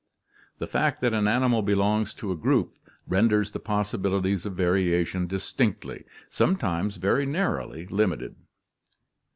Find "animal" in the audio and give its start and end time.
1.27-1.61